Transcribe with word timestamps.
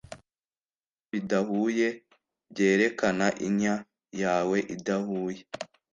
Kubikorwa 0.03 1.09
bidahuye 1.09 1.87
byerekana 2.51 3.27
inya 3.47 3.73
yawe 4.21 4.57
idahuye 4.75 5.41